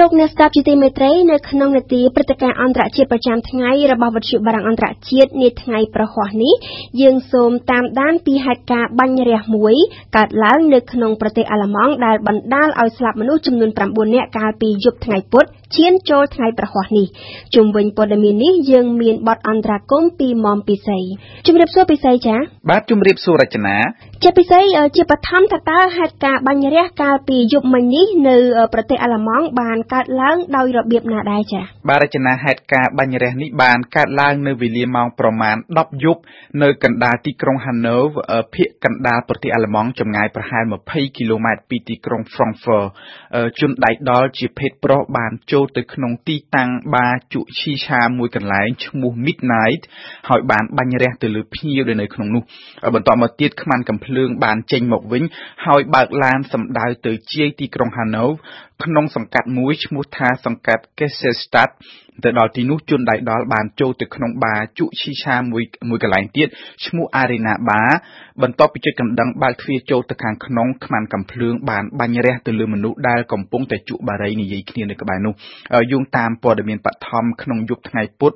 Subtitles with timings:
[0.00, 6.54] លោកអ្នកស្ដាប់ជាទីមេត្រីនៅក្នុងនេតិព្រឹត្តិការណ៍អន្តរជាតិប្រចាំថ្ងៃរបស់វិទ្យុបារាំងអន្តរជាតិនាថ្ងៃប្រហ័សនេះ
[7.00, 9.74] យើងសូមតាមដានពីហេតុការណ៍បាញ់រះមួយ
[10.16, 17.06] កើតឡើងនៅក្នុងប្រទេសអាល្លឺម៉ង់ដែលបណ្ដាលឲ្យស្លាប់មនុស្សចំនួន9នាក់កាលពីយប់ថ្ងៃពុធឈានចូលថ្ងៃប្រហ័សនេះ
[17.54, 20.98] ជុំវិញព័ត៌មាននេះយើងមានបទអន្តរាគមពីមុំពិសី
[21.46, 22.38] ជំរាបសួរពិសីចា៎
[22.70, 23.76] បាទជំរាបសួររចនា
[24.22, 24.60] ជាពិសី
[24.96, 28.36] ជាបឋមតើតើហេតុការណ៍បាញ់រះកាលពីយប់មិញនេះនៅ
[28.74, 36.20] ប្រទេសអាល្លឺម៉ង់បានកើតឡើងដោយរបៀបណាដែរចា៎បាទរចនាហេតុការណ៍បាញ់រះនេះបានកើតឡើងនៅវេលាម៉ោងប្រមាណ10យប់
[36.62, 38.22] នៅកណ្ដាលទីក្រុង Hanover
[38.54, 42.86] ភាគកណ្ដាលប្រទេសអាល្លឺម៉ង់ចម្ងាយប្រហែល20គីឡូម៉ែត្រពីទីក្រុង Frankfurt
[43.58, 49.82] ជនដៃដល់ជាភេទប្រុសបានចូលទៅក្នុងទីតាំងបារជក់ឈីឆាមួយកន្លែងឈ្មោះ Midnight
[50.28, 52.42] ហើយបានបាញ់រះទៅលើភ្ញៀវដែលនៅក្នុងនោះ
[52.94, 55.22] បន្តមកទៀតខ្មាន់កំភ្លើងបានចេញមកវិញ
[55.66, 58.34] ហើយបើកឡានសម្ដៅទៅជាយទីក្រុង Hanover
[58.84, 61.70] ក្នុងសង្កាត់មួយឈ្មោះថាសង្កាត់ Kesselstadt
[62.24, 66.48] ទៅដល់ទីនោះជនដៃដល់បានចូលទៅក្នុងបារជក់ឈីឆាមួយមួយកន្លែងទៀត
[66.86, 67.90] ឈ្មោះ Arena Bar
[68.42, 75.34] បន្ទាប់ពីជិតកណ្ដឹងបើកទ្វារចូលទៅខាងក្នុងខ្មាន់កំភ្លើងបានបាញ់រះទៅលើមនុស្សដែលកំពុងតែជក់បារីនិយាយគ្នានៅក្បែរនោះ
[75.92, 78.32] យោងតាមព័ត៌មានបឋមក្នុងយប់ថ្ងៃពុធ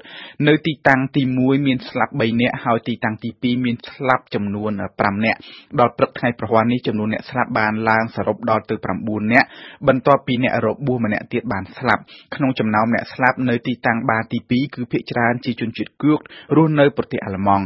[0.49, 5.39] នៅទីតាំងទី1មានស្លាប់3នាក់ហើយទីតាំងទី2មានស្លាប់ចំនួន5នាក់
[5.81, 8.75] ដល់ព្រឹកថ្ងៃប្រហ័ននេះចំនួនអ្នកស្លាប់បានឡើងសរុបដល់ទៅ
[9.05, 9.47] 9នាក់
[9.89, 12.03] បន្ទាប់ពីអ្នករបួសម្នាក់ទៀតបានស្លាប់
[12.35, 16.21] ក្នុងចំណោមអ្នកស្លាប់នៅទីតាំងបារទី2គឺភាគច្រើនជាជនជាតិគួក
[16.57, 17.65] រស់នៅប្រទេសអាល្លឺម៉ង់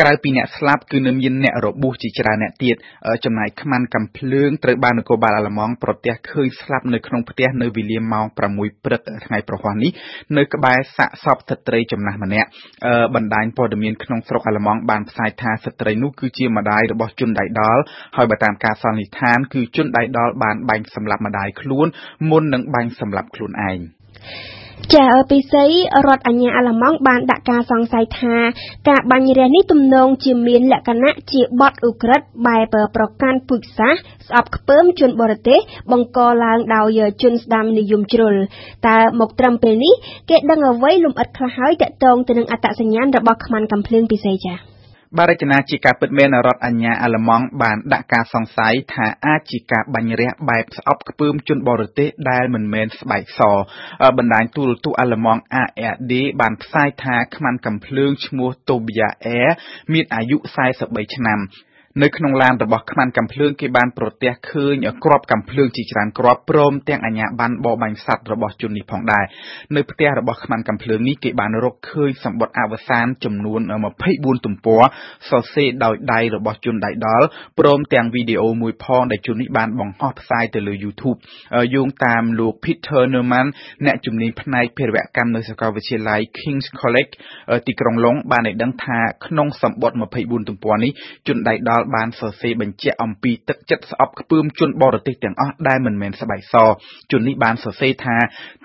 [0.00, 2.76] ក្រៅពីអ្នកស្លាប់គឺនៅមានអ្នករបួសជាច្រើនអ្នកទៀត
[3.24, 9.90] ចំណែកខ្មាន់កំភ្លើងត្រូវបាននគរបាលអាល្លឺម៉ង់ប្រទះឃើញស្លាប់នៅក្នុងផ្ទះនៅវេលាម៉ោង6ព្រឹកថ្ងៃប្រហ័សនេះ
[10.36, 12.48] នៅក្បែរសាកសពស្ត្រីចំណាស់ម្នាក់
[13.14, 17.82] បណ្ដាញព័ត៌មានក្នុងស្រុកអាល្លឺម៉ង់បានផ្សាយថាស្ត្រីនោះគឺជាម្ដាយរបស់ជនដៃដល់
[18.16, 21.86] ហើយបើតាមការសន្និដ្ឋានគឺជនដៃដល់បានបាញ់សម្លាប់ម្ដាយខ្លួន
[22.30, 23.78] មុននឹងបាញ់សម្លាប់ខ្លួនឯង
[24.94, 25.64] ចាពិសី
[26.06, 28.36] រដ្ឋអាជ្ញាអាល្លឺម៉ង់បានដាក់ការសង្ស័យថា
[28.88, 35.58] ការបាញ់រះនេះទំនងជាមានលក្ខណៈជាបទឧក្រិដ្ឋបែបប្រកាន់ពូជសាសន៍ស្អប់ខ្ពើមជនបរទេស
[35.92, 38.34] បង្កឡើងដោយជនស្ដាំនិយមជ្រុល
[38.88, 39.94] តើមកត្រឹមពេលនេះ
[40.30, 44.69] គេដឹងអ្វីលំអិតខ្លះហើយតកតងទៅនឹងអត្តសញ្ញាណរបស់ខ្មាន់កំភ្លើងពិសីចា៎
[45.18, 53.40] បាទរចនាជាការពិតមែនរដ្ឋអាជ្ញាអាល្លឺម៉ង់បានដាក់ការសង្ស័យថាអាចជាការបាញ់រះបែបស្អប់ខ្ពើមជនបរទេសដែលមិនមែនស្បែកស
[54.18, 59.50] បណ្ដាញទូរទស្សន៍អាល្លឺម៉ង់ ARD បានផ្សាយថាខ្មាន់កំភ្លើងឈ្មោះ Tobias Air
[59.92, 60.36] មានអាយុ
[60.76, 61.40] 43 ឆ្នាំ
[61.98, 64.74] នៅក្នុងឡានរបស់ខ្មាន់កាំភ្លើងគេបានប្រទះឃើញ
[65.04, 69.24] គ្រាប់កាំភ្លើងជាច្រើនគ្រាប់ព្រមទាំងអាជ្ញាប័ណ្ណបរបាញ់សត្វរបស់ជននេះផងដែរ
[69.76, 73.60] នៅផ្ទះរបស់ខ្មាន់កាំភ្លើងនេះគេបានរកឃើញសម្បត្តិអវសានចំនួន
[74.02, 74.82] 24ទំព័រ
[75.30, 77.26] សរសេរដោយដៃរបស់ជនដៃដល់
[77.58, 81.18] ព្រមទាំងវីដេអូមួយផងដែលជននេះបានបង្ហោះផ្សាយទៅលើ YouTube
[81.74, 83.48] យោងតាមលោក Peter Neumann
[83.84, 87.12] អ្នកជំនាញផ្នែកភេរវកម្មនៅសាកលវិទ្យាល័យ King's College
[87.66, 90.92] ទីក្រុងឡុងបានឲ្យដឹងថាក្នុងសម្បត្តិ24ទំព័រនេះ
[91.28, 96.54] ជនដៃដល់ល់បានសរសេរបញ្ជាក់អំពីទឹកចិត្តស្អប់ខ្ពើមជនបរទេសទាំងអស់ដែលមិនមែនស្បែកស
[97.10, 98.16] ជននេះបានសរសេរថា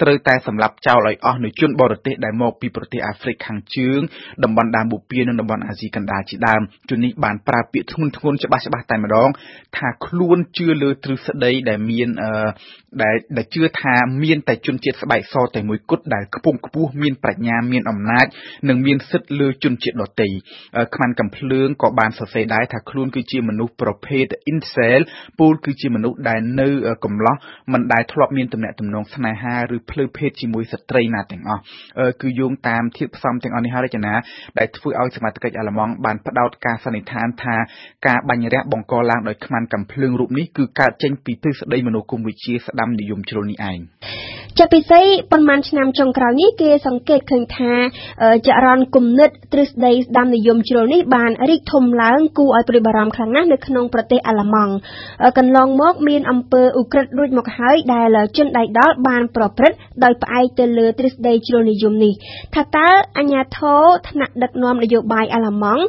[0.02, 4.00] ត្រូវតែសម្លាប់ចោលឲ្យអស់នូវជនបរទេសដែលមកពីប្រទេសអាហ្វ្រិកខាងជើង
[4.44, 9.30] តំបន់ដាមបូព៌ានិងតំបន់អាស៊ីកណ្ដាលជាដើមជននេះបានប្រើពាក្យធ្ងន់ធ្ងរច្បាស់ច្បាស់តែម្ដង
[9.78, 12.32] ថាខ្លួនជឿលើទ្រឹស្ដីដែលមានអឺ
[13.04, 18.26] ដែលដែលជឿថាមានតែជនជាតិស្បែកសតែមួយគត់ដែលខ្ពង់ខ្ពស់មានប្រាជ្ញាមានអំណាច
[18.70, 20.28] និងមានសិទ្ធិលើជនជាតិដទៃ
[20.96, 25.00] ខ្មាន់កំភ្លើងក៏បានសរសេរដែរថាខ្លួននគឺជាមនុស្សប្រភេទ incel
[25.40, 26.70] ពូលគឺជាមនុស្សដែលនៅ
[27.06, 27.36] កំឡោះ
[27.74, 31.62] មិនដែលធ្លាប់មានទំនាក់ទំនងស្នេហាឬភ្លើភេទជាមួយស្ត្រីណាទាំងអស់
[32.22, 34.14] គឺយោងតាមធៀបផ្សំទាំងអស់នេះហើយរចនា
[34.60, 37.56] ដែលធ្វើឲ្យសមាជិកអាល្លឺម៉ង់បានផ្ដោតការសន្និដ្ឋានថា
[38.08, 43.80] ការបាញ់រះបង្កឡើងដោយខ្មាន់កំភ្លើងរូបនេះគឺកើតចេញពីទ្រឹស្ដីមនោគមវិជ្ជាស្ដាំនិយមជ្រុលនេះឯង
[44.58, 47.74] ជាពិសេសប៉ុន្មានឆ្នាំចុងក្រោយនេះគេសង្កេតឃើញថា
[48.48, 54.74] ចរន្តគំនិតទ្រឹស្ដីស្ដាំនិយមជ្រុលនេះបានរីកធំឡើងគួរឲ្យព្រួយបារម្ភខ្លាំងណាស់នៅក្នុងប្រទេសអាល្លឺម៉ង់
[55.38, 62.14] កន្លងមកមានអំពើឧក្រិដ្ឋរួចមកហើយដែលជនដៃដល់បានប្រព្រឹត្តដោយផ្អែកទៅលើទ្រឹស្ដីជ្រុលនិយមនេះ
[62.56, 62.88] ថាតើ
[63.18, 65.84] អាញាធរថ្នាក់ដឹកនាំនយោបាយអាល្លឺម៉ង់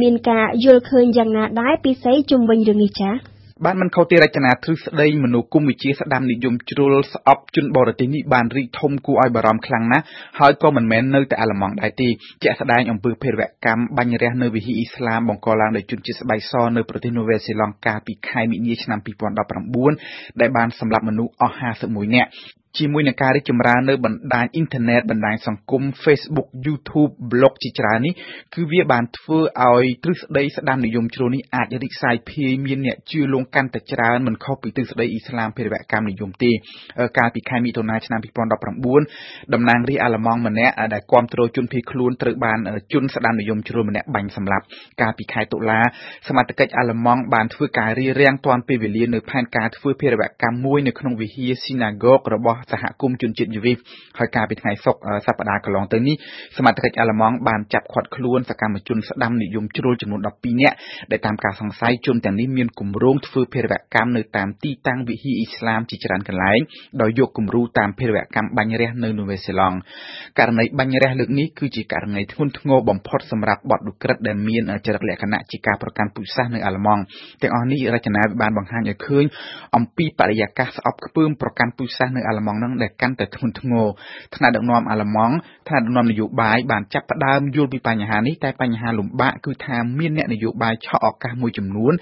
[0.00, 3.31] មានការយល់ឃើញយ៉ាងណាដែរពីស្អីជុំវិញរឿងនេះចា៎
[3.66, 10.04] បានមិនខុសទេរចនាទ្រឹស្ដីមនោគមវិជ្ជាស្ដាំនិយមជ្រុលស្អប់ជនបរទេសនេះបានរីកធំគួរឲ្យបារម្ភខ្លាំងណាស់
[10.38, 12.08] ហើយក៏មិនមែននៅតែអាល្លឺម៉ង់ដែរទេ
[12.42, 18.98] ជាក់ស្ដែងអំពើភេរវកម្មបាញ់រះនៅវិហារអ៊ីស្លាមបង្កឡើងដោយជនជាតិស្បែកសនៅប្រទេសនូវែលសេឡង់កាលពីខែមិនិនាឆ្នាំ
[19.70, 21.56] 2019ដែលបានសម្លាប់មនុស្សអស់
[21.86, 22.30] 51នាក់
[22.78, 28.12] ជាមួយនឹងការរីកចម្រើននៅបណ្ដាញអ៊ីនធឺណិតបណ្ដាញសង្គម Facebook YouTube blog ជាច្រើននេះ
[28.54, 36.50] គឺវាបានធ្វើឲ្យទ្រឹស្ដីស្ដាមនិយមជ្រុលនេះអាចរីកសាយភាយមានអ្នកជឿលងកាន់តែច្រើនមិនខុសពីទ្រឹស្ដីអ៊ីស្លាមភារវកម្មនិយមទេ
[37.18, 38.20] កាលពីខែមិថុនាឆ្នាំ
[38.86, 42.58] 2019តំណាងរាស្ត្រអាល្លឺម៉ង់ម្នាក់ដែលគាំទ្រជនភៀសខ្លួនត្រូវបាន
[42.92, 44.64] ជនស្ដាមនិយមជ្រុលម្នាក់បាញ់សម្លាប់
[45.00, 45.80] កាលពីខែតុលា
[46.28, 53.76] សមត្ថកិច្ចអាល្លឺម៉ង់បានធ្វើការរារាំងទាន់ពេលវេលានៅផែនការធ្វើភារវកម្មមួយនៅក្នុងវិហារស៊ីណាហ្គករបស់សហគមន៍ជនជាតិយូវីស
[54.18, 56.16] ហើយកាលពីថ្ងៃសុក្រសប្តាហ៍កន្លងទៅនេះ
[56.56, 60.76] សមត្ថកិច្ចអាល្លឺម៉ង់បានចាប់ឃាត់ខ្លួនសកម្មជនស្ដាំនិយមជ្រុលចំនួន12នាក់
[61.10, 66.60] ដែលតាមការសង្ស័យជនទាំងនេះមានគម្រោងធ្វើភារវកម្មនៅតាមទីតាំងវិហារអ៊ីស្លាមជាច្រើនកន្លែង
[67.02, 69.76] ដោយយកគំរូតាមភារវកម្មបាញ់រះនៅនូវែលសេឡង់
[70.38, 77.02] ករណីបាញ់រះលើកនេះគឺជាករណីធ្ងន់ធ្ងរបំផុតសម្រាប់បទឧក្រិដ្ឋដែលមានចរិតលក្ខណៈជាការប្រកាន់ពូជសាសន៍នៅអាល្លឺម៉ង់
[77.42, 79.24] ទាំងអស់នេះរចនាបានបង្ហាញឲ្យឃើញ
[79.76, 83.86] អំពីបរិយាកាសស្អប់ខ្ពើមប្រកាន់ពូជសាសន៍នៅអាល្លឺម៉ង់នឹងដែលកាន់តែធ្ងន់ធ្ងរ
[84.34, 85.34] ថ្នាក់ដឹកនាំអាល្លឺម៉ង់
[85.68, 91.92] ថ្នាក់ដឹកនាំនយោបាយបានចាប់ផ្ដើមយល់ពីបញ្ហានេះតែបញ្ហាលំបាកគឺថាមានអ្នកនយោបាយឆក់ឱកាសមួយចំនួន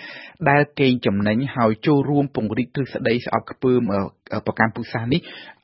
[0.49, 3.83] ដែលកេងចំណេញហើយចូលរួមពង្រីកទ្រឹស្ដីស្អប់ខ្ពើម
[4.47, 5.21] ប្រកាន់ពូជសាសន៍នេះ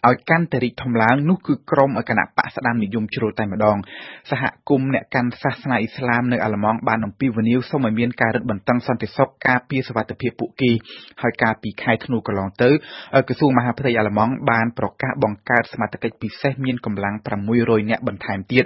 [0.09, 3.77] ឲ្យកាន់តែរីកធំឡើងនោះគឺក្រុមគណៈបកស្ដាមនិយមជ្រុលតែម្ដង
[4.31, 10.71] សហគមន៍អ្នកកាន់សាសនាអ៊ីស្លាមនៅអាល្លឺម៉ង់បានអំពាវនាវសូមឲ្យមានការរឹតបន្តឹងសន្តិសុខការពារសុវត្ថិភាពពួកគេ
[11.23, 12.71] ហើយកាលពីខែធ្នូកន្លងទៅ
[13.29, 17.15] ក្រសួងមហាផ្ទៃអាល្លឺម៉ង់បានប្រកាសបង្កើតសមត្ថកិច្ចពិសេសមានកម្លាំង
[17.53, 18.65] 600នាក់បន្ថែមទៀត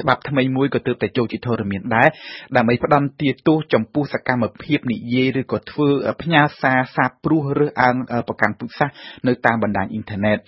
[0.00, 2.08] ច្បាប់ថ្មីមួយក៏ទើបតែចូលជាធរមានដែរ
[2.56, 5.88] ដើម្បីផ្ដន្ទាទោសចំពោះសកម្មភាពនិយាយឬក៏ធ្វើ
[6.22, 7.96] ផ្ញើសារសាបព្រោះរើសអើង
[8.28, 8.94] ប្រកាន់ពូជសាសន៍
[9.30, 10.38] នៅតាមបណ្ដាញអ៊ីនធឺណិត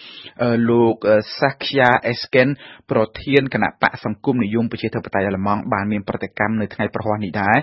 [0.68, 0.96] លោក
[1.38, 2.48] Saskia Esken
[2.90, 7.56] ប្រធានគណៈបកសង្គមនិយមប្រជាធិបតេយ្យអាល្លឺម៉ង់បានមានប្រតិកម្មនៅថ្ងៃប្រហ័សនេះដែរ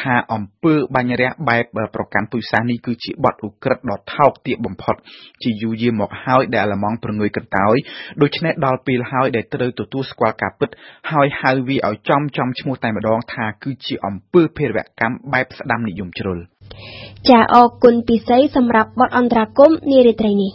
[0.00, 1.64] ថាអំពើបាញ់រះបែប
[1.94, 4.96] ប្រកាន់ពូជសាសន៍នេះគឺជាបទឧក្រិដ្ឋដ៏ថោកទាបបំផុត
[5.42, 7.76] ជាយូរយារមកហើយដែលអាល្លឺម៉ង់ប្រងើយកន្តើយ
[8.22, 10.70] ដូច្នេះដល់ពេលហើយដែលត្រូវទទួលស្គាល់ការពិត
[11.12, 16.38] ហើយហៅវាឲ្យចំចំឈ្មោះតែម្ដងថាគឺជាអំពើភេរវកម្មបែបស្ដាំនិយមជ្រុល
[17.28, 20.52] ចាអរគុណពិសីសម្រាប់បទអន្តរាគមនារីត្រីនេះ